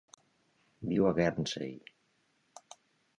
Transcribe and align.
Viu 0.93 1.05
a 1.09 1.11
Guernsey. 1.19 1.75